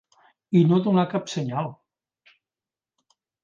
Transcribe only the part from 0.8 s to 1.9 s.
donar cap senyal!